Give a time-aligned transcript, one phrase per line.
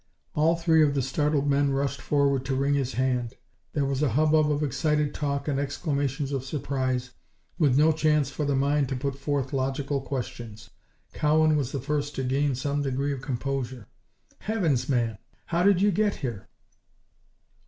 [0.33, 3.35] All three of the startled men rushed forward to wring his hand.
[3.73, 7.11] There was a hubbub of excited talk and exclamations of surprise,
[7.59, 10.71] with no chance for the mind to put forth logical questions.
[11.13, 13.89] Cowan was the first to gain some degree of composure.
[14.39, 15.19] "Heavens, man!
[15.45, 16.47] How did you get here?"